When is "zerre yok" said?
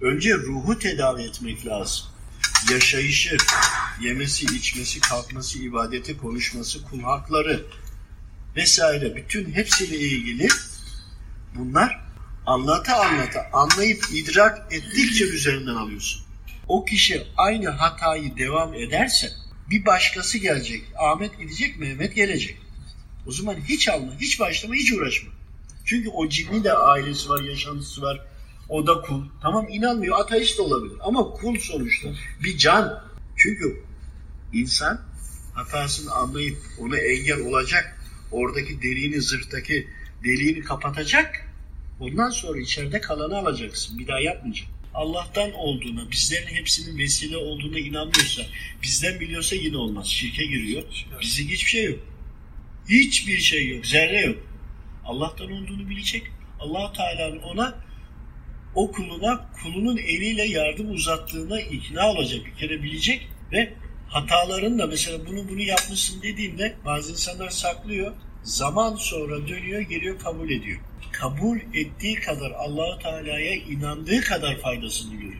53.86-54.38